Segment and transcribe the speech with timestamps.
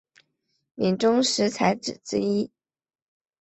[0.73, 2.49] 闽中十才子之一。